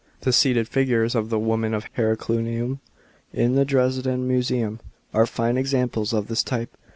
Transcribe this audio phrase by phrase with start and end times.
[0.21, 2.79] The seated figures of the" Women of Herculaneum,"
[3.31, 4.79] in the Dresden Museum,
[5.13, 6.75] are fine examples of this type.